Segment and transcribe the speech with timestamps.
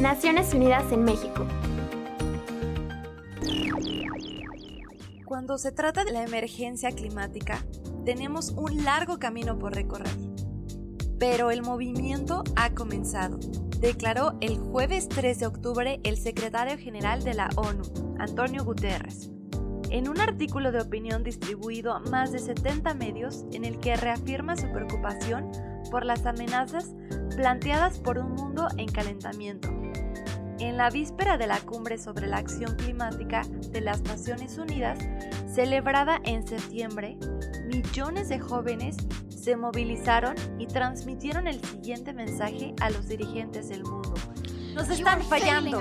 [0.00, 1.46] Naciones Unidas en México.
[5.26, 7.62] Cuando se trata de la emergencia climática,
[8.06, 10.16] tenemos un largo camino por recorrer.
[11.18, 13.38] Pero el movimiento ha comenzado,
[13.78, 17.82] declaró el jueves 3 de octubre el secretario general de la ONU,
[18.18, 19.30] Antonio Guterres,
[19.90, 24.56] en un artículo de opinión distribuido a más de 70 medios en el que reafirma
[24.56, 25.52] su preocupación
[25.90, 26.94] por las amenazas
[27.36, 29.68] planteadas por un mundo en calentamiento.
[30.58, 34.98] En la víspera de la cumbre sobre la acción climática de las Naciones Unidas,
[35.46, 37.16] celebrada en septiembre,
[37.72, 38.96] millones de jóvenes
[39.30, 44.12] se movilizaron y transmitieron el siguiente mensaje a los dirigentes del mundo.
[44.74, 45.80] Nos están fallando.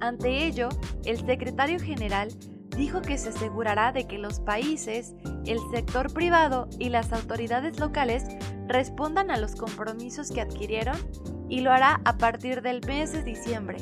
[0.00, 0.68] Ante ello,
[1.06, 2.28] el secretario general
[2.76, 5.14] dijo que se asegurará de que los países,
[5.46, 8.24] el sector privado y las autoridades locales
[8.68, 10.96] respondan a los compromisos que adquirieron
[11.48, 13.78] y lo hará a partir del mes de diciembre,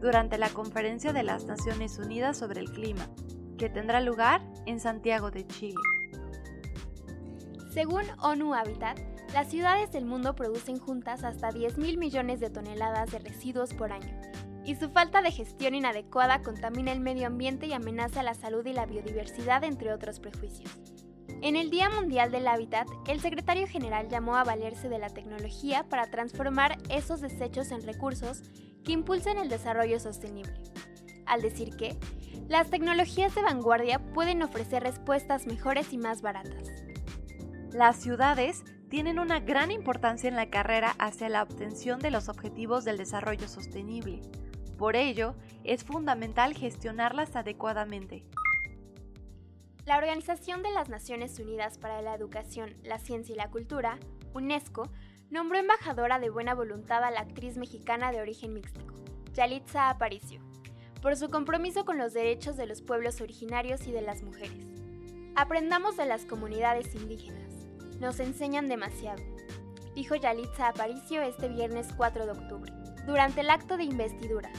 [0.00, 3.06] durante la Conferencia de las Naciones Unidas sobre el Clima,
[3.58, 5.80] que tendrá lugar en Santiago de Chile.
[7.72, 8.98] Según ONU Habitat,
[9.34, 13.92] las ciudades del mundo producen juntas hasta 10 mil millones de toneladas de residuos por
[13.92, 14.18] año,
[14.64, 18.72] y su falta de gestión inadecuada contamina el medio ambiente y amenaza la salud y
[18.72, 20.70] la biodiversidad, entre otros prejuicios.
[21.42, 25.84] En el Día Mundial del Hábitat, el secretario general llamó a valerse de la tecnología
[25.88, 28.42] para transformar esos desechos en recursos
[28.84, 30.52] que impulsen el desarrollo sostenible,
[31.24, 31.96] al decir que
[32.46, 36.68] las tecnologías de vanguardia pueden ofrecer respuestas mejores y más baratas.
[37.72, 42.84] Las ciudades tienen una gran importancia en la carrera hacia la obtención de los objetivos
[42.84, 44.20] del desarrollo sostenible.
[44.76, 48.26] Por ello, es fundamental gestionarlas adecuadamente.
[49.86, 53.98] La Organización de las Naciones Unidas para la Educación, la Ciencia y la Cultura,
[54.34, 54.90] UNESCO,
[55.30, 58.94] nombró embajadora de buena voluntad a la actriz mexicana de origen mixteco,
[59.32, 60.42] Yalitza Aparicio,
[61.00, 64.66] por su compromiso con los derechos de los pueblos originarios y de las mujeres.
[65.34, 67.54] Aprendamos de las comunidades indígenas.
[68.00, 69.22] Nos enseñan demasiado,
[69.94, 72.72] dijo Yalitza Aparicio este viernes 4 de octubre,
[73.06, 74.50] durante el acto de investidura,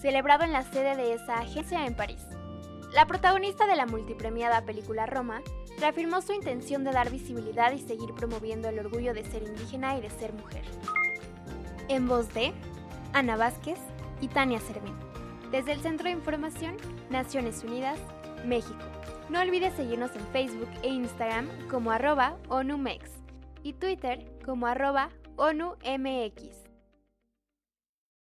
[0.00, 2.24] celebrado en la sede de esa agencia en París.
[2.92, 5.40] La protagonista de la multipremiada película Roma
[5.78, 10.02] reafirmó su intención de dar visibilidad y seguir promoviendo el orgullo de ser indígena y
[10.02, 10.62] de ser mujer.
[11.88, 12.52] En voz de
[13.14, 13.78] Ana Vázquez
[14.20, 14.94] y Tania Servín.
[15.50, 16.76] Desde el Centro de Información,
[17.08, 17.98] Naciones Unidas,
[18.44, 18.84] México.
[19.30, 23.10] No olvides seguirnos en Facebook e Instagram como arroba ONUMEX
[23.62, 26.61] y Twitter como arroba ONUMX.